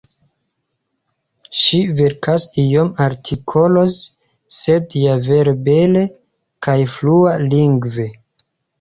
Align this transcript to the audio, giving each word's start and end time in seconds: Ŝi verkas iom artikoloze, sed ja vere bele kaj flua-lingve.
Ŝi 1.63 1.81
verkas 1.99 2.47
iom 2.63 2.89
artikoloze, 3.09 4.01
sed 4.63 4.99
ja 5.05 5.21
vere 5.31 5.57
bele 5.71 6.07
kaj 6.69 6.79
flua-lingve. 6.99 8.13